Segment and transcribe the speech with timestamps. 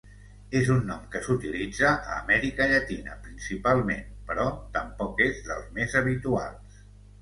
[0.59, 6.87] És un nom que s'utilitza a Amèrica llatina principalment, però tampoc és dels més habituals.